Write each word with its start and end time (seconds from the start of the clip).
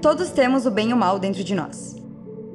Todos 0.00 0.30
temos 0.30 0.64
o 0.64 0.70
bem 0.70 0.90
e 0.90 0.92
o 0.92 0.96
mal 0.96 1.18
dentro 1.18 1.42
de 1.42 1.56
nós. 1.56 1.96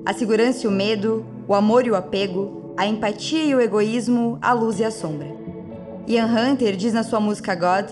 A 0.06 0.14
segurança 0.14 0.66
e 0.66 0.68
o 0.68 0.72
medo, 0.72 1.26
o 1.46 1.54
amor 1.54 1.86
e 1.86 1.92
o 1.92 1.96
apego, 1.96 2.74
a 2.78 2.88
empatia 2.88 3.44
e 3.44 3.54
o 3.54 3.60
egoísmo, 3.60 4.38
a 4.42 4.54
luz 4.54 4.80
e 4.80 4.86
a 4.86 4.90
sombra. 4.90 5.28
Ian 6.08 6.28
Hunter 6.28 6.78
diz 6.78 6.94
na 6.94 7.04
sua 7.04 7.20
música 7.20 7.54
God 7.54 7.92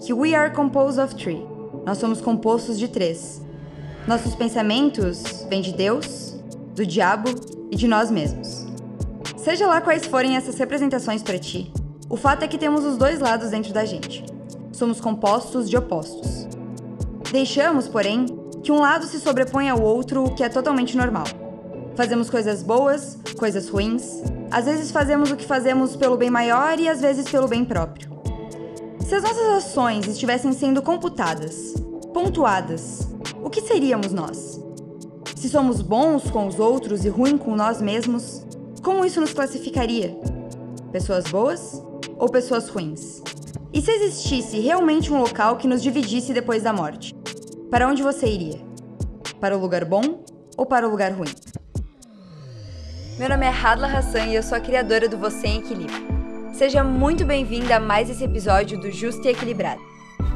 que 0.00 0.14
we 0.14 0.34
are 0.34 0.50
composed 0.50 0.98
of 0.98 1.14
three. 1.14 1.46
Nós 1.84 1.98
somos 1.98 2.22
compostos 2.22 2.78
de 2.78 2.88
três. 2.88 3.42
Nossos 4.06 4.34
pensamentos 4.34 5.46
vêm 5.50 5.60
de 5.60 5.74
Deus, 5.74 6.40
do 6.74 6.86
diabo 6.86 7.28
e 7.70 7.76
de 7.76 7.86
nós 7.86 8.10
mesmos. 8.10 8.66
Seja 9.36 9.66
lá 9.66 9.82
quais 9.82 10.06
forem 10.06 10.36
essas 10.36 10.56
representações 10.58 11.22
para 11.22 11.38
ti, 11.38 11.70
o 12.08 12.16
fato 12.16 12.44
é 12.44 12.48
que 12.48 12.56
temos 12.56 12.82
os 12.84 12.96
dois 12.96 13.20
lados 13.20 13.50
dentro 13.50 13.74
da 13.74 13.84
gente. 13.84 14.24
Somos 14.72 15.02
compostos 15.02 15.68
de 15.68 15.76
opostos. 15.76 16.48
Deixamos, 17.30 17.88
porém, 17.88 18.26
que 18.66 18.72
um 18.72 18.80
lado 18.80 19.06
se 19.06 19.20
sobreponha 19.20 19.74
ao 19.74 19.80
outro, 19.80 20.24
o 20.24 20.34
que 20.34 20.42
é 20.42 20.48
totalmente 20.48 20.96
normal. 20.96 21.24
Fazemos 21.94 22.28
coisas 22.28 22.64
boas, 22.64 23.16
coisas 23.38 23.68
ruins, 23.68 24.20
às 24.50 24.64
vezes 24.64 24.90
fazemos 24.90 25.30
o 25.30 25.36
que 25.36 25.46
fazemos 25.46 25.94
pelo 25.94 26.16
bem 26.16 26.30
maior 26.30 26.80
e 26.80 26.88
às 26.88 27.00
vezes 27.00 27.30
pelo 27.30 27.46
bem 27.46 27.64
próprio. 27.64 28.10
Se 29.06 29.14
as 29.14 29.22
nossas 29.22 29.64
ações 29.64 30.08
estivessem 30.08 30.52
sendo 30.52 30.82
computadas, 30.82 31.74
pontuadas, 32.12 33.06
o 33.40 33.48
que 33.48 33.60
seríamos 33.60 34.12
nós? 34.12 34.60
Se 35.36 35.48
somos 35.48 35.80
bons 35.80 36.28
com 36.28 36.48
os 36.48 36.58
outros 36.58 37.04
e 37.04 37.08
ruins 37.08 37.40
com 37.40 37.54
nós 37.54 37.80
mesmos, 37.80 38.44
como 38.82 39.04
isso 39.04 39.20
nos 39.20 39.32
classificaria? 39.32 40.18
Pessoas 40.90 41.24
boas 41.28 41.80
ou 42.18 42.28
pessoas 42.28 42.68
ruins? 42.68 43.22
E 43.72 43.80
se 43.80 43.92
existisse 43.92 44.58
realmente 44.58 45.12
um 45.12 45.20
local 45.20 45.56
que 45.56 45.68
nos 45.68 45.80
dividisse 45.80 46.32
depois 46.32 46.64
da 46.64 46.72
morte? 46.72 47.15
Para 47.70 47.88
onde 47.88 48.02
você 48.02 48.26
iria? 48.26 48.60
Para 49.40 49.56
o 49.56 49.60
lugar 49.60 49.84
bom 49.84 50.24
ou 50.56 50.64
para 50.64 50.86
o 50.86 50.90
lugar 50.90 51.10
ruim? 51.12 51.34
Meu 53.18 53.28
nome 53.28 53.44
é 53.44 53.48
Hadla 53.48 53.88
Hassan 53.88 54.26
e 54.26 54.36
eu 54.36 54.42
sou 54.42 54.56
a 54.56 54.60
criadora 54.60 55.08
do 55.08 55.18
Você 55.18 55.48
em 55.48 55.58
Equilíbrio. 55.58 56.06
Seja 56.54 56.84
muito 56.84 57.24
bem-vinda 57.24 57.76
a 57.76 57.80
mais 57.80 58.08
esse 58.08 58.22
episódio 58.22 58.78
do 58.78 58.90
Justo 58.90 59.26
e 59.26 59.30
Equilibrado. 59.30 59.80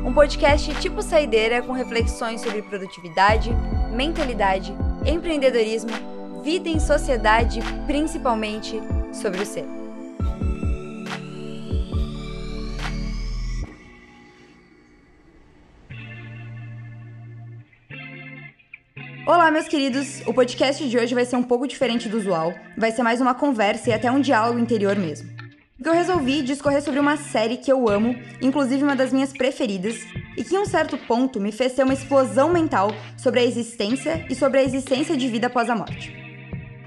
Um 0.05 0.13
podcast 0.13 0.75
tipo 0.81 1.03
saideira 1.03 1.63
com 1.63 1.73
reflexões 1.73 2.41
sobre 2.41 2.63
produtividade, 2.63 3.51
mentalidade, 3.95 4.75
empreendedorismo, 5.07 5.91
vida 6.43 6.69
em 6.69 6.81
sociedade 6.81 7.61
e 7.61 7.87
principalmente 7.87 8.81
sobre 9.13 9.43
o 9.43 9.47
ser. 9.47 9.80
Olá, 19.33 19.49
meus 19.49 19.69
queridos! 19.69 20.23
O 20.27 20.35
podcast 20.35 20.89
de 20.89 20.99
hoje 20.99 21.15
vai 21.15 21.25
ser 21.25 21.37
um 21.37 21.43
pouco 21.45 21.69
diferente 21.69 22.09
do 22.09 22.19
usual, 22.19 22.53
vai 22.77 22.91
ser 22.91 23.05
mais 23.05 23.21
uma 23.21 23.33
conversa 23.33 23.89
e 23.89 23.93
até 23.93 24.11
um 24.11 24.21
diálogo 24.21 24.59
interior 24.59 24.97
mesmo. 24.97 25.31
Porque 25.77 25.89
eu 25.89 25.95
resolvi 25.95 26.43
discorrer 26.43 26.83
sobre 26.83 26.99
uma 26.99 27.17
série 27.17 27.57
que 27.57 27.71
eu 27.71 27.89
amo, 27.89 28.13
inclusive 28.43 28.83
uma 28.83 28.97
das 28.97 29.13
minhas 29.13 29.33
preferidas, 29.33 30.01
e 30.37 30.43
que 30.43 30.57
em 30.57 30.59
um 30.59 30.65
certo 30.65 30.99
ponto 30.99 31.39
me 31.39 31.53
fez 31.53 31.75
ter 31.75 31.85
uma 31.85 31.95
explosão 31.95 32.53
mental 32.53 32.91
sobre 33.17 33.39
a 33.39 33.45
existência 33.45 34.27
e 34.29 34.35
sobre 34.35 34.59
a 34.59 34.65
existência 34.65 35.17
de 35.17 35.29
vida 35.29 35.47
após 35.47 35.71
a 35.71 35.77
morte. 35.77 36.13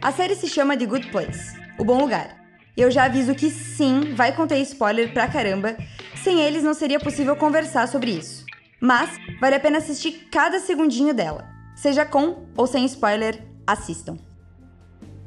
A 0.01 0.11
série 0.11 0.35
se 0.35 0.49
chama 0.49 0.75
The 0.75 0.85
Good 0.85 1.11
Place 1.11 1.57
O 1.79 1.85
Bom 1.85 1.97
Lugar. 1.97 2.35
E 2.75 2.81
eu 2.81 2.91
já 2.91 3.05
aviso 3.05 3.33
que 3.33 3.49
sim, 3.49 4.13
vai 4.15 4.35
conter 4.35 4.57
spoiler 4.63 5.13
pra 5.13 5.29
caramba, 5.29 5.77
sem 6.21 6.41
eles 6.41 6.61
não 6.61 6.73
seria 6.73 6.99
possível 6.99 7.37
conversar 7.37 7.87
sobre 7.87 8.11
isso. 8.11 8.45
Mas 8.81 9.17
vale 9.39 9.55
a 9.55 9.61
pena 9.61 9.77
assistir 9.77 10.27
cada 10.29 10.59
segundinho 10.59 11.13
dela. 11.13 11.52
Seja 11.75 12.05
com 12.05 12.45
ou 12.55 12.67
sem 12.67 12.85
spoiler, 12.85 13.45
assistam. 13.65 14.17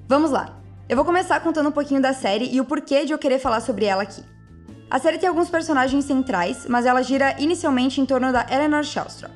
Vamos 0.09 0.31
lá! 0.31 0.61
Eu 0.89 0.95
vou 0.95 1.05
começar 1.05 1.41
contando 1.41 1.69
um 1.69 1.73
pouquinho 1.73 2.01
da 2.01 2.13
série 2.13 2.49
e 2.55 2.61
o 2.61 2.65
porquê 2.65 3.05
de 3.05 3.13
eu 3.13 3.19
querer 3.19 3.41
falar 3.41 3.61
sobre 3.61 3.87
ela 3.87 4.03
aqui. 4.03 4.23
A 4.89 5.01
série 5.01 5.19
tem 5.19 5.29
alguns 5.29 5.51
personagens 5.51 6.05
centrais, 6.05 6.65
mas 6.69 6.87
ela 6.87 7.03
gira 7.03 7.35
inicialmente 7.41 8.01
em 8.01 8.07
torno 8.07 8.33
da 8.33 8.47
Eleanor 8.49 8.85
Shellstrom, 8.85 9.31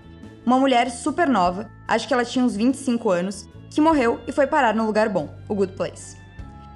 uma 0.46 0.60
mulher 0.60 0.88
super 0.90 1.28
nova, 1.28 1.68
acho 1.88 2.06
que 2.06 2.14
ela 2.14 2.24
tinha 2.24 2.44
uns 2.44 2.54
25 2.54 3.10
anos, 3.10 3.48
que 3.68 3.80
morreu 3.80 4.20
e 4.28 4.32
foi 4.32 4.46
parar 4.46 4.74
no 4.74 4.86
lugar 4.86 5.08
bom, 5.08 5.28
o 5.48 5.54
Good 5.56 5.72
Place. 5.72 6.16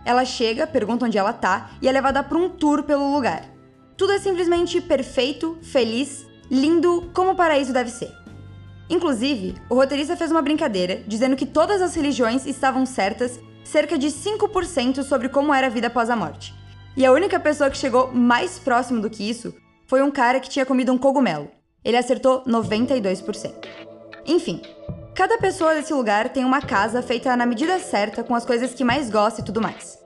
Ela 0.04 0.24
chega, 0.24 0.66
pergunta 0.66 1.06
onde 1.06 1.16
ela 1.16 1.32
tá 1.32 1.70
e 1.80 1.88
é 1.88 1.92
levada 1.92 2.22
para 2.24 2.36
um 2.36 2.50
tour 2.50 2.82
pelo 2.82 3.14
lugar. 3.14 3.44
Tudo 3.96 4.12
é 4.12 4.18
simplesmente 4.18 4.80
perfeito, 4.80 5.56
feliz, 5.62 6.26
lindo 6.50 7.10
como 7.14 7.30
o 7.30 7.36
paraíso 7.36 7.72
deve 7.72 7.90
ser. 7.90 8.23
Inclusive, 8.88 9.54
o 9.70 9.74
roteirista 9.74 10.16
fez 10.16 10.30
uma 10.30 10.42
brincadeira 10.42 11.02
dizendo 11.06 11.36
que 11.36 11.46
todas 11.46 11.80
as 11.80 11.94
religiões 11.94 12.46
estavam 12.46 12.84
certas 12.84 13.40
cerca 13.64 13.96
de 13.96 14.08
5% 14.08 15.02
sobre 15.02 15.28
como 15.28 15.52
era 15.52 15.68
a 15.68 15.70
vida 15.70 15.86
após 15.86 16.10
a 16.10 16.16
morte. 16.16 16.54
E 16.96 17.04
a 17.04 17.12
única 17.12 17.40
pessoa 17.40 17.70
que 17.70 17.78
chegou 17.78 18.12
mais 18.12 18.58
próximo 18.58 19.00
do 19.00 19.10
que 19.10 19.28
isso 19.28 19.54
foi 19.86 20.02
um 20.02 20.10
cara 20.10 20.38
que 20.38 20.48
tinha 20.48 20.66
comido 20.66 20.92
um 20.92 20.98
cogumelo. 20.98 21.50
Ele 21.84 21.96
acertou 21.96 22.44
92%. 22.44 23.52
Enfim, 24.26 24.62
cada 25.14 25.38
pessoa 25.38 25.74
desse 25.74 25.92
lugar 25.92 26.28
tem 26.28 26.44
uma 26.44 26.60
casa 26.60 27.02
feita 27.02 27.36
na 27.36 27.46
medida 27.46 27.78
certa 27.78 28.22
com 28.22 28.34
as 28.34 28.44
coisas 28.44 28.72
que 28.72 28.84
mais 28.84 29.10
gosta 29.10 29.40
e 29.40 29.44
tudo 29.44 29.60
mais. 29.60 29.98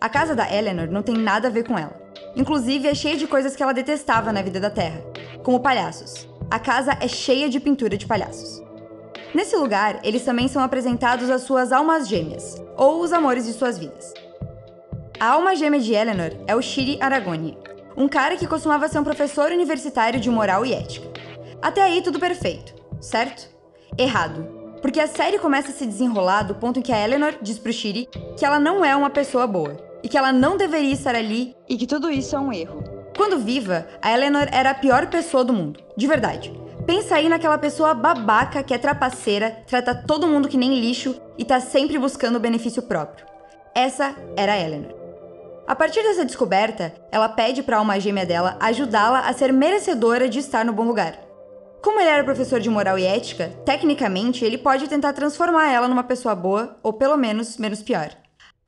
A 0.00 0.08
casa 0.08 0.34
da 0.34 0.50
Eleanor 0.52 0.88
não 0.88 1.02
tem 1.02 1.16
nada 1.16 1.48
a 1.48 1.50
ver 1.50 1.64
com 1.64 1.78
ela. 1.78 2.00
Inclusive, 2.36 2.86
é 2.86 2.94
cheia 2.94 3.16
de 3.16 3.26
coisas 3.26 3.56
que 3.56 3.62
ela 3.62 3.72
detestava 3.72 4.32
na 4.32 4.42
vida 4.42 4.60
da 4.60 4.70
Terra, 4.70 5.02
como 5.42 5.60
palhaços. 5.60 6.28
A 6.48 6.60
casa 6.60 6.96
é 7.00 7.08
cheia 7.08 7.48
de 7.48 7.58
pintura 7.58 7.96
de 7.98 8.06
palhaços. 8.06 8.62
Nesse 9.34 9.56
lugar, 9.56 9.98
eles 10.04 10.24
também 10.24 10.46
são 10.46 10.62
apresentados 10.62 11.28
as 11.28 11.42
suas 11.42 11.72
almas 11.72 12.06
gêmeas, 12.06 12.62
ou 12.76 13.00
os 13.00 13.12
amores 13.12 13.46
de 13.46 13.52
suas 13.52 13.78
vidas. 13.78 14.14
A 15.18 15.30
alma 15.30 15.56
gêmea 15.56 15.80
de 15.80 15.92
Eleanor 15.92 16.30
é 16.46 16.54
o 16.54 16.62
Shiri 16.62 16.98
Aragoni, 17.00 17.58
um 17.96 18.06
cara 18.06 18.36
que 18.36 18.46
costumava 18.46 18.86
ser 18.86 19.00
um 19.00 19.04
professor 19.04 19.50
universitário 19.50 20.20
de 20.20 20.30
moral 20.30 20.64
e 20.64 20.72
ética. 20.72 21.08
Até 21.60 21.82
aí 21.82 22.00
tudo 22.00 22.20
perfeito, 22.20 22.74
certo? 23.00 23.48
Errado, 23.98 24.46
porque 24.80 25.00
a 25.00 25.08
série 25.08 25.40
começa 25.40 25.70
a 25.70 25.74
se 25.74 25.84
desenrolar 25.84 26.44
do 26.44 26.54
ponto 26.54 26.78
em 26.78 26.82
que 26.82 26.92
a 26.92 27.02
Eleanor 27.02 27.34
diz 27.42 27.58
pro 27.58 27.72
Shiri 27.72 28.08
que 28.38 28.44
ela 28.44 28.60
não 28.60 28.84
é 28.84 28.94
uma 28.94 29.10
pessoa 29.10 29.48
boa 29.48 29.76
e 30.00 30.08
que 30.08 30.16
ela 30.16 30.32
não 30.32 30.56
deveria 30.56 30.92
estar 30.92 31.16
ali 31.16 31.56
e 31.68 31.76
que 31.76 31.88
tudo 31.88 32.08
isso 32.08 32.36
é 32.36 32.38
um 32.38 32.52
erro. 32.52 32.84
Quando 33.16 33.38
viva, 33.38 33.86
a 34.02 34.12
Eleanor 34.12 34.46
era 34.52 34.70
a 34.70 34.74
pior 34.74 35.06
pessoa 35.06 35.42
do 35.42 35.52
mundo, 35.52 35.80
de 35.96 36.06
verdade. 36.06 36.52
Pensa 36.86 37.16
aí 37.16 37.28
naquela 37.28 37.56
pessoa 37.56 37.94
babaca 37.94 38.62
que 38.62 38.74
é 38.74 38.78
trapaceira, 38.78 39.64
trata 39.66 39.94
todo 39.94 40.26
mundo 40.26 40.48
que 40.48 40.58
nem 40.58 40.78
lixo 40.78 41.18
e 41.38 41.44
tá 41.44 41.58
sempre 41.58 41.98
buscando 41.98 42.36
o 42.36 42.40
benefício 42.40 42.82
próprio. 42.82 43.26
Essa 43.74 44.14
era 44.36 44.52
a 44.52 44.58
Eleanor. 44.58 44.94
A 45.66 45.74
partir 45.74 46.02
dessa 46.02 46.24
descoberta, 46.26 46.94
ela 47.10 47.28
pede 47.28 47.62
para 47.62 47.76
a 47.76 47.78
alma 47.78 47.98
gêmea 47.98 48.26
dela 48.26 48.56
ajudá-la 48.60 49.20
a 49.20 49.32
ser 49.32 49.52
merecedora 49.52 50.28
de 50.28 50.38
estar 50.38 50.64
no 50.64 50.72
bom 50.72 50.84
lugar. 50.84 51.18
Como 51.82 51.98
ele 51.98 52.10
era 52.10 52.22
professor 52.22 52.60
de 52.60 52.68
moral 52.68 52.98
e 52.98 53.04
ética, 53.04 53.50
tecnicamente 53.64 54.44
ele 54.44 54.58
pode 54.58 54.88
tentar 54.88 55.14
transformar 55.14 55.72
ela 55.72 55.88
numa 55.88 56.04
pessoa 56.04 56.34
boa, 56.34 56.76
ou 56.82 56.92
pelo 56.92 57.16
menos 57.16 57.56
menos 57.56 57.82
pior. 57.82 58.10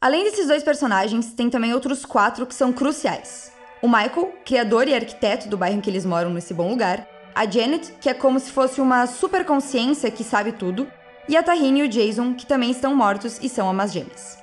Além 0.01 0.25
desses 0.25 0.49
dois 0.49 0.63
personagens, 0.63 1.35
tem 1.35 1.51
também 1.51 1.75
outros 1.75 2.05
quatro 2.05 2.47
que 2.47 2.55
são 2.55 2.73
cruciais. 2.73 3.58
O 3.81 3.87
Michael, 3.87 4.33
criador 4.45 4.89
e 4.89 4.95
arquiteto 4.95 5.49
do 5.49 5.57
bairro 5.57 5.79
em 5.79 5.81
que 5.81 5.89
eles 5.89 6.05
moram 6.05 6.31
nesse 6.31 6.53
bom 6.53 6.69
lugar, 6.69 7.07
a 7.33 7.49
Janet, 7.49 7.95
que 8.01 8.11
é 8.11 8.15
como 8.15 8.41
se 8.41 8.51
fosse 8.51 8.81
uma 8.81 9.07
superconsciência 9.07 10.11
que 10.11 10.25
sabe 10.25 10.51
tudo, 10.51 10.91
e 11.29 11.37
a 11.37 11.43
Tahini 11.43 11.81
e 11.81 11.83
o 11.85 11.89
Jason, 11.89 12.35
que 12.35 12.45
também 12.45 12.71
estão 12.71 12.97
mortos 12.97 13.39
e 13.41 13.49
são 13.49 13.69
amas 13.69 13.93
gêmeas. 13.93 14.39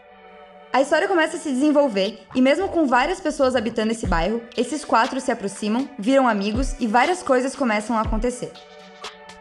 A 0.71 0.81
história 0.81 1.07
começa 1.07 1.35
a 1.35 1.39
se 1.39 1.49
desenvolver 1.49 2.21
e, 2.33 2.41
mesmo 2.41 2.69
com 2.69 2.85
várias 2.85 3.19
pessoas 3.19 3.55
habitando 3.55 3.91
esse 3.91 4.07
bairro, 4.07 4.41
esses 4.55 4.85
quatro 4.85 5.19
se 5.19 5.31
aproximam, 5.31 5.89
viram 5.97 6.27
amigos 6.27 6.75
e 6.79 6.87
várias 6.87 7.21
coisas 7.21 7.55
começam 7.55 7.97
a 7.97 8.01
acontecer. 8.01 8.51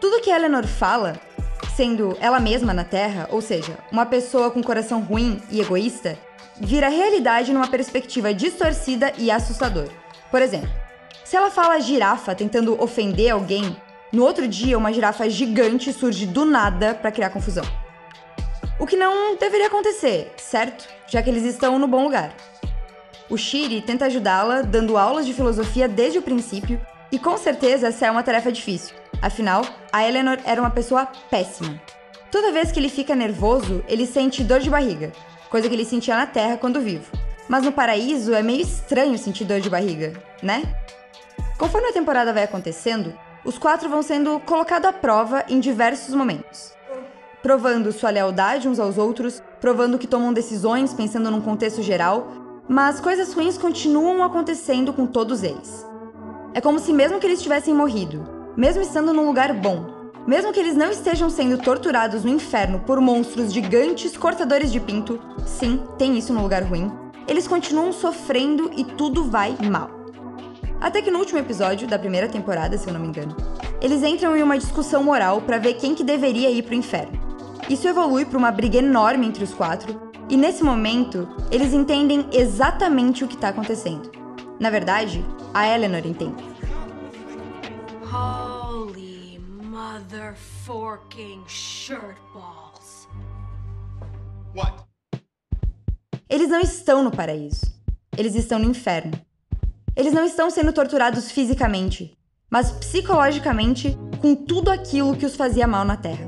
Tudo 0.01 0.21
que 0.21 0.31
Eleanor 0.31 0.67
fala, 0.67 1.21
sendo 1.77 2.17
ela 2.21 2.41
mesma 2.41 2.73
na 2.73 2.85
Terra, 2.85 3.29
ou 3.31 3.41
seja, 3.41 3.79
uma 3.91 4.07
pessoa 4.07 4.51
com 4.51 4.63
coração 4.63 5.01
ruim 5.01 5.41
e 5.51 5.61
egoísta, 5.61 6.19
vira 6.61 6.89
realidade 6.89 7.53
numa 7.53 7.69
perspectiva 7.69 8.33
distorcida 8.33 9.13
e 9.19 9.31
assustadora. 9.31 9.91
Por 10.31 10.43
exemplo, 10.43 10.71
se 11.25 11.37
ela 11.37 11.51
fala 11.51 11.81
girafa 11.81 12.35
tentando 12.35 12.81
ofender 12.83 13.31
alguém, 13.33 13.77
no 14.13 14.25
outro 14.25 14.47
dia 14.47 14.79
uma 14.79 14.93
girafa 14.93 15.29
gigante 15.29 15.93
surge 15.93 16.27
do 16.27 16.45
nada 16.45 16.95
para 16.95 17.11
criar 17.11 17.31
confusão. 17.31 17.65
O 18.79 18.87
que 18.87 18.97
não 18.97 19.37
deveria 19.37 19.69
acontecer, 19.69 20.33
certo? 20.37 20.89
Já 21.07 21.23
que 21.23 21.31
eles 21.31 21.45
estão 21.45 21.79
no 21.79 21.89
bom 21.89 22.05
lugar. 22.05 22.35
O 23.31 23.37
Shiri 23.39 23.81
tenta 23.81 24.07
ajudá-la, 24.07 24.63
dando 24.63 24.99
aulas 24.99 25.25
de 25.25 25.33
filosofia 25.33 25.89
desde 25.89 26.19
o 26.19 26.23
princípio, 26.23 26.81
e 27.11 27.19
com 27.19 27.39
certeza 27.39 27.89
essa 27.89 28.07
é 28.07 28.11
uma 28.11 28.23
tarefa 28.23 28.53
difícil. 28.53 28.95
Afinal, 29.23 29.65
a 29.93 30.07
Eleanor 30.07 30.39
era 30.45 30.61
uma 30.61 30.71
pessoa 30.71 31.07
péssima. 31.31 31.81
Toda 32.31 32.53
vez 32.53 32.73
que 32.73 32.81
ele 32.81 32.89
fica 32.89 33.15
nervoso, 33.15 33.83
ele 33.89 34.07
sente 34.07 34.43
dor 34.43 34.61
de 34.61 34.69
barriga, 34.69 35.13
coisa 35.55 35.69
que 35.69 35.75
ele 35.77 35.85
sentia 35.85 36.17
na 36.17 36.27
Terra 36.27 36.57
quando 36.57 36.81
vivo. 36.81 37.05
Mas 37.49 37.63
no 37.63 37.71
paraíso 37.71 38.35
é 38.35 38.43
meio 38.43 38.61
estranho 38.61 39.17
sentir 39.17 39.45
dor 39.45 39.61
de 39.61 39.71
barriga, 39.71 40.13
né? 40.43 40.65
Conforme 41.57 41.91
a 41.91 41.93
temporada 41.93 42.33
vai 42.33 42.43
acontecendo, 42.43 43.15
os 43.45 43.57
quatro 43.57 43.89
vão 43.89 44.03
sendo 44.03 44.41
colocados 44.41 44.89
à 44.89 44.93
prova 44.93 45.45
em 45.49 45.61
diversos 45.61 46.13
momentos. 46.13 46.73
provando 47.41 47.93
sua 47.93 48.11
lealdade 48.11 48.67
uns 48.67 48.81
aos 48.81 48.99
outros, 48.99 49.41
provando 49.61 49.97
que 49.97 50.09
tomam 50.09 50.33
decisões 50.33 50.93
pensando 50.93 51.31
num 51.31 51.41
contexto 51.41 51.83
geral, 51.83 52.27
mas 52.67 52.99
coisas 52.99 53.33
ruins 53.33 53.57
continuam 53.57 54.25
acontecendo 54.25 54.93
com 54.93 55.07
todos 55.07 55.45
eles. 55.45 55.87
É 56.53 56.61
como 56.61 56.81
se, 56.81 56.93
mesmo 56.93 57.21
que 57.21 57.27
eles 57.29 57.41
tivessem 57.41 57.73
morrido, 57.73 58.27
mesmo 58.57 58.83
estando 58.83 59.13
num 59.13 59.27
lugar 59.27 59.53
bom, 59.53 59.94
mesmo 60.27 60.53
que 60.53 60.61
eles 60.61 60.77
não 60.77 60.91
estejam 60.91 61.29
sendo 61.29 61.59
torturados 61.59 62.25
no 62.25 62.31
inferno 62.31 62.81
por 62.81 63.01
monstros 63.01 63.53
gigantes 63.53 64.17
cortadores 64.17 64.73
de 64.73 64.81
pinto, 64.81 65.21
sim, 65.47 65.83
tem 65.99 66.17
isso 66.17 66.33
no 66.33 66.43
lugar 66.43 66.63
ruim, 66.63 66.91
eles 67.29 67.47
continuam 67.47 67.93
sofrendo 67.93 68.71
e 68.77 68.85
tudo 68.85 69.25
vai 69.25 69.57
mal. 69.71 69.91
Até 70.81 71.01
que 71.01 71.11
no 71.11 71.19
último 71.19 71.39
episódio 71.39 71.89
da 71.89 71.99
primeira 71.99 72.29
temporada, 72.29 72.77
se 72.77 72.87
eu 72.87 72.93
não 72.93 73.01
me 73.01 73.09
engano, 73.09 73.35
eles 73.81 74.03
entram 74.03 74.37
em 74.37 74.43
uma 74.43 74.59
discussão 74.59 75.03
moral 75.03 75.41
para 75.41 75.59
ver 75.59 75.75
quem 75.75 75.95
que 75.95 76.05
deveria 76.05 76.51
ir 76.51 76.63
pro 76.63 76.75
inferno. 76.75 77.19
Isso 77.69 77.89
evolui 77.89 78.25
para 78.25 78.39
uma 78.39 78.51
briga 78.51 78.79
enorme 78.79 79.27
entre 79.27 79.43
os 79.43 79.55
quatro, 79.55 80.13
e 80.29 80.37
nesse 80.37 80.63
momento, 80.63 81.29
eles 81.51 81.73
entendem 81.73 82.27
exatamente 82.33 83.25
o 83.25 83.29
que 83.29 83.35
está 83.35 83.49
acontecendo. 83.49 84.11
Na 84.59 84.71
verdade, 84.71 85.25
a 85.53 85.67
Eleanor 85.69 86.07
entende. 86.07 86.54
Mother 90.15 90.35
forking. 90.65 91.43
What? 94.55 94.85
Eles 96.29 96.49
não 96.49 96.61
estão 96.61 97.03
no 97.03 97.11
paraíso. 97.11 97.67
Eles 98.17 98.35
estão 98.37 98.59
no 98.59 98.71
inferno. 98.71 99.13
Eles 99.97 100.13
não 100.13 100.25
estão 100.25 100.51
sendo 100.51 100.73
torturados 100.73 101.31
fisicamente, 101.31 102.17
mas 102.51 102.71
psicologicamente 102.71 103.97
com 104.21 104.35
tudo 104.35 104.71
aquilo 104.71 105.17
que 105.17 105.27
os 105.27 105.37
fazia 105.37 105.67
mal 105.67 105.85
na 105.85 105.97
Terra. 105.97 106.27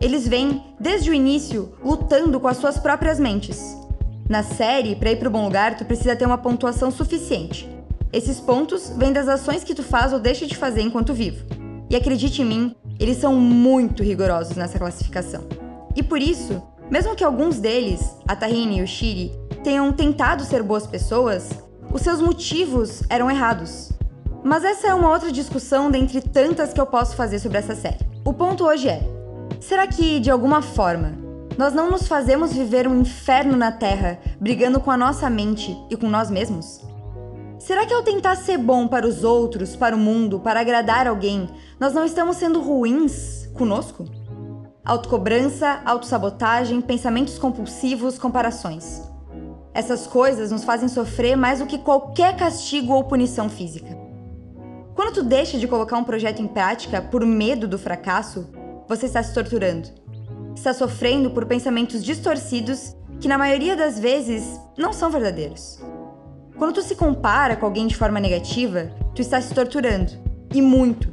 Eles 0.00 0.26
vêm, 0.26 0.62
desde 0.80 1.10
o 1.10 1.14
início, 1.14 1.74
lutando 1.82 2.40
com 2.40 2.48
as 2.48 2.56
suas 2.56 2.78
próprias 2.78 3.18
mentes. 3.18 3.60
Na 4.28 4.42
série, 4.42 4.96
para 4.96 5.12
ir 5.12 5.18
para 5.18 5.28
o 5.28 5.32
bom 5.32 5.44
lugar, 5.44 5.76
tu 5.76 5.84
precisa 5.84 6.16
ter 6.16 6.26
uma 6.26 6.38
pontuação 6.38 6.90
suficiente. 6.90 7.68
Esses 8.12 8.40
pontos 8.40 8.90
vêm 8.90 9.12
das 9.12 9.28
ações 9.28 9.64
que 9.64 9.74
tu 9.74 9.82
faz 9.82 10.12
ou 10.12 10.18
deixa 10.18 10.46
de 10.46 10.56
fazer 10.56 10.82
enquanto 10.82 11.14
vivo. 11.14 11.61
E 11.92 11.96
acredite 11.96 12.40
em 12.40 12.46
mim, 12.46 12.76
eles 12.98 13.18
são 13.18 13.34
muito 13.34 14.02
rigorosos 14.02 14.56
nessa 14.56 14.78
classificação. 14.78 15.42
E 15.94 16.02
por 16.02 16.22
isso, 16.22 16.62
mesmo 16.90 17.14
que 17.14 17.22
alguns 17.22 17.60
deles, 17.60 18.16
a 18.26 18.34
Tahini 18.34 18.78
e 18.78 18.82
o 18.82 18.86
Shiri, 18.86 19.30
tenham 19.62 19.92
tentado 19.92 20.42
ser 20.42 20.62
boas 20.62 20.86
pessoas, 20.86 21.50
os 21.92 22.00
seus 22.00 22.18
motivos 22.18 23.02
eram 23.10 23.30
errados. 23.30 23.92
Mas 24.42 24.64
essa 24.64 24.86
é 24.88 24.94
uma 24.94 25.10
outra 25.10 25.30
discussão 25.30 25.90
dentre 25.90 26.22
tantas 26.22 26.72
que 26.72 26.80
eu 26.80 26.86
posso 26.86 27.14
fazer 27.14 27.38
sobre 27.38 27.58
essa 27.58 27.74
série. 27.74 28.00
O 28.24 28.32
ponto 28.32 28.64
hoje 28.64 28.88
é: 28.88 29.02
Será 29.60 29.86
que, 29.86 30.18
de 30.18 30.30
alguma 30.30 30.62
forma, 30.62 31.12
nós 31.58 31.74
não 31.74 31.90
nos 31.90 32.08
fazemos 32.08 32.54
viver 32.54 32.88
um 32.88 33.02
inferno 33.02 33.54
na 33.54 33.70
Terra, 33.70 34.18
brigando 34.40 34.80
com 34.80 34.90
a 34.90 34.96
nossa 34.96 35.28
mente 35.28 35.76
e 35.90 35.96
com 35.98 36.08
nós 36.08 36.30
mesmos? 36.30 36.80
Será 37.62 37.86
que 37.86 37.94
ao 37.94 38.02
tentar 38.02 38.34
ser 38.34 38.58
bom 38.58 38.88
para 38.88 39.06
os 39.06 39.22
outros, 39.22 39.76
para 39.76 39.94
o 39.94 39.98
mundo, 39.98 40.40
para 40.40 40.58
agradar 40.58 41.06
alguém, 41.06 41.48
nós 41.78 41.94
não 41.94 42.04
estamos 42.04 42.36
sendo 42.36 42.60
ruins 42.60 43.48
conosco? 43.54 44.04
Autocobrança, 44.84 45.80
autossabotagem, 45.84 46.80
pensamentos 46.80 47.38
compulsivos, 47.38 48.18
comparações. 48.18 49.00
Essas 49.72 50.08
coisas 50.08 50.50
nos 50.50 50.64
fazem 50.64 50.88
sofrer 50.88 51.36
mais 51.36 51.60
do 51.60 51.66
que 51.66 51.78
qualquer 51.78 52.36
castigo 52.36 52.94
ou 52.94 53.04
punição 53.04 53.48
física. 53.48 53.96
Quando 54.96 55.14
tu 55.14 55.22
deixa 55.22 55.56
de 55.56 55.68
colocar 55.68 55.96
um 55.96 56.04
projeto 56.04 56.42
em 56.42 56.48
prática 56.48 57.00
por 57.00 57.24
medo 57.24 57.68
do 57.68 57.78
fracasso, 57.78 58.50
você 58.88 59.06
está 59.06 59.22
se 59.22 59.32
torturando. 59.32 59.88
Está 60.56 60.74
sofrendo 60.74 61.30
por 61.30 61.46
pensamentos 61.46 62.02
distorcidos 62.02 62.96
que, 63.20 63.28
na 63.28 63.38
maioria 63.38 63.76
das 63.76 64.00
vezes, 64.00 64.58
não 64.76 64.92
são 64.92 65.08
verdadeiros. 65.10 65.80
Quando 66.62 66.76
tu 66.76 66.82
se 66.82 66.94
compara 66.94 67.56
com 67.56 67.66
alguém 67.66 67.88
de 67.88 67.96
forma 67.96 68.20
negativa, 68.20 68.88
tu 69.16 69.20
está 69.20 69.40
se 69.40 69.52
torturando. 69.52 70.12
E 70.54 70.62
muito. 70.62 71.08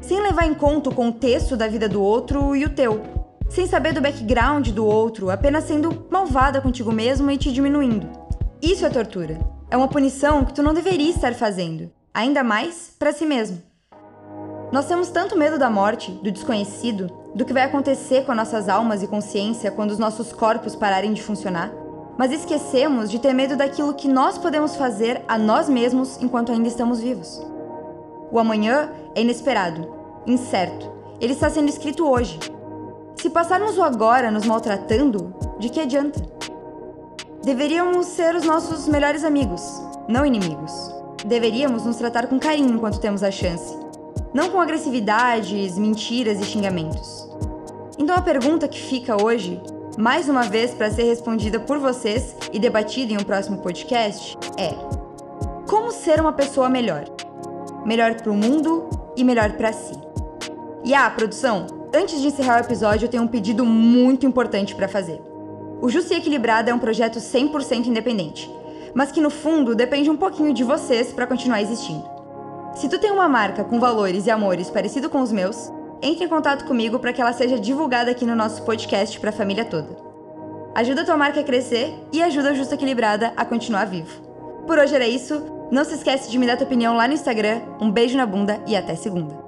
Sem 0.00 0.22
levar 0.22 0.46
em 0.46 0.54
conta 0.54 0.90
o 0.90 0.94
contexto 0.94 1.56
da 1.56 1.66
vida 1.66 1.88
do 1.88 2.00
outro 2.00 2.54
e 2.54 2.64
o 2.64 2.68
teu. 2.68 3.02
Sem 3.50 3.66
saber 3.66 3.92
do 3.92 4.00
background 4.00 4.68
do 4.68 4.86
outro, 4.86 5.28
apenas 5.28 5.64
sendo 5.64 6.06
malvada 6.08 6.60
contigo 6.60 6.92
mesmo 6.92 7.28
e 7.32 7.36
te 7.36 7.52
diminuindo. 7.52 8.08
Isso 8.62 8.86
é 8.86 8.90
tortura. 8.90 9.40
É 9.68 9.76
uma 9.76 9.88
punição 9.88 10.44
que 10.44 10.54
tu 10.54 10.62
não 10.62 10.72
deveria 10.72 11.10
estar 11.10 11.34
fazendo. 11.34 11.90
Ainda 12.14 12.44
mais 12.44 12.94
para 12.96 13.12
si 13.12 13.26
mesmo. 13.26 13.60
Nós 14.70 14.86
temos 14.86 15.08
tanto 15.08 15.36
medo 15.36 15.58
da 15.58 15.68
morte, 15.68 16.12
do 16.12 16.30
desconhecido, 16.30 17.08
do 17.34 17.44
que 17.44 17.52
vai 17.52 17.64
acontecer 17.64 18.24
com 18.24 18.36
nossas 18.36 18.68
almas 18.68 19.02
e 19.02 19.08
consciência 19.08 19.72
quando 19.72 19.90
os 19.90 19.98
nossos 19.98 20.32
corpos 20.32 20.76
pararem 20.76 21.12
de 21.12 21.24
funcionar, 21.24 21.72
mas 22.18 22.32
esquecemos 22.32 23.10
de 23.10 23.18
ter 23.18 23.32
medo 23.32 23.56
daquilo 23.56 23.94
que 23.94 24.08
nós 24.08 24.38
podemos 24.38 24.76
fazer 24.76 25.22
a 25.26 25.38
nós 25.38 25.68
mesmos 25.68 26.20
enquanto 26.22 26.52
ainda 26.52 26.68
estamos 26.68 27.00
vivos. 27.00 27.44
O 28.30 28.38
amanhã 28.38 28.90
é 29.14 29.22
inesperado, 29.22 29.88
incerto. 30.26 30.90
Ele 31.20 31.32
está 31.32 31.48
sendo 31.50 31.68
escrito 31.68 32.08
hoje. 32.08 32.38
Se 33.16 33.30
passarmos 33.30 33.78
o 33.78 33.82
agora 33.82 34.30
nos 34.30 34.46
maltratando, 34.46 35.34
de 35.58 35.68
que 35.68 35.80
adianta? 35.80 36.20
Deveríamos 37.42 38.06
ser 38.06 38.34
os 38.34 38.44
nossos 38.44 38.88
melhores 38.88 39.24
amigos, 39.24 39.62
não 40.08 40.26
inimigos. 40.26 40.72
Deveríamos 41.24 41.84
nos 41.84 41.96
tratar 41.96 42.26
com 42.26 42.38
carinho 42.38 42.74
enquanto 42.74 43.00
temos 43.00 43.22
a 43.22 43.30
chance 43.30 43.82
não 44.32 44.50
com 44.50 44.60
agressividades, 44.60 45.76
mentiras 45.78 46.40
e 46.40 46.44
xingamentos. 46.44 47.28
Então 47.98 48.16
a 48.16 48.22
pergunta 48.22 48.66
que 48.66 48.80
fica 48.80 49.22
hoje, 49.22 49.60
mais 49.98 50.28
uma 50.28 50.44
vez 50.44 50.72
para 50.72 50.90
ser 50.90 51.04
respondida 51.04 51.60
por 51.60 51.78
vocês 51.78 52.34
e 52.52 52.58
debatida 52.58 53.12
em 53.12 53.16
um 53.16 53.24
próximo 53.24 53.58
podcast, 53.58 54.38
é: 54.56 54.74
como 55.68 55.92
ser 55.92 56.20
uma 56.20 56.32
pessoa 56.32 56.68
melhor? 56.68 57.04
Melhor 57.84 58.14
para 58.14 58.30
o 58.30 58.34
mundo 58.34 58.88
e 59.16 59.24
melhor 59.24 59.52
para 59.52 59.72
si. 59.72 59.94
E 60.84 60.94
ah, 60.94 61.10
produção, 61.10 61.66
antes 61.94 62.20
de 62.20 62.28
encerrar 62.28 62.56
o 62.56 62.64
episódio, 62.64 63.06
eu 63.06 63.10
tenho 63.10 63.22
um 63.22 63.28
pedido 63.28 63.64
muito 63.64 64.24
importante 64.24 64.74
para 64.74 64.88
fazer. 64.88 65.20
O 65.80 65.88
Justi 65.88 66.14
Equilibrada 66.14 66.70
é 66.70 66.74
um 66.74 66.78
projeto 66.78 67.18
100% 67.18 67.86
independente, 67.86 68.50
mas 68.94 69.12
que 69.12 69.20
no 69.20 69.30
fundo 69.30 69.74
depende 69.74 70.08
um 70.08 70.16
pouquinho 70.16 70.54
de 70.54 70.64
vocês 70.64 71.12
para 71.12 71.26
continuar 71.26 71.60
existindo. 71.60 72.04
Se 72.74 72.88
tu 72.88 72.98
tem 72.98 73.10
uma 73.10 73.28
marca 73.28 73.62
com 73.62 73.78
valores 73.78 74.26
e 74.26 74.30
amores 74.30 74.70
parecido 74.70 75.10
com 75.10 75.20
os 75.20 75.30
meus, 75.30 75.70
entre 76.02 76.24
em 76.24 76.28
contato 76.28 76.64
comigo 76.64 76.98
para 76.98 77.12
que 77.12 77.20
ela 77.20 77.32
seja 77.32 77.58
divulgada 77.58 78.10
aqui 78.10 78.26
no 78.26 78.34
nosso 78.34 78.62
podcast 78.64 79.18
para 79.20 79.30
a 79.30 79.32
família 79.32 79.64
toda. 79.64 79.96
Ajuda 80.74 81.02
a 81.02 81.04
tua 81.04 81.16
marca 81.16 81.40
a 81.40 81.44
crescer 81.44 81.94
e 82.12 82.22
ajuda 82.22 82.50
a 82.50 82.54
Justa 82.54 82.74
Equilibrada 82.74 83.32
a 83.36 83.44
continuar 83.44 83.84
vivo. 83.84 84.22
Por 84.66 84.78
hoje 84.78 84.94
era 84.94 85.06
isso. 85.06 85.68
Não 85.70 85.84
se 85.84 85.94
esquece 85.94 86.30
de 86.30 86.38
me 86.38 86.46
dar 86.46 86.56
tua 86.56 86.66
opinião 86.66 86.96
lá 86.96 87.06
no 87.06 87.14
Instagram. 87.14 87.60
Um 87.80 87.90
beijo 87.90 88.16
na 88.16 88.26
bunda 88.26 88.60
e 88.66 88.74
até 88.74 88.94
segunda. 88.94 89.41